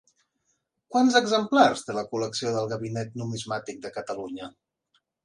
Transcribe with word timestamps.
Quants 0.93 1.17
exemplars 1.19 1.85
té 1.89 1.95
la 1.97 2.03
col·lecció 2.13 2.53
del 2.55 2.71
Gabinet 2.71 3.13
Numismàtic 3.23 3.85
de 3.85 3.93
Catalunya? 3.99 4.49